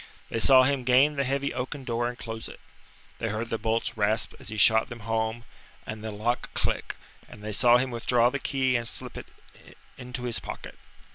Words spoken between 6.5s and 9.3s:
click; and they saw him withdraw the key and slip it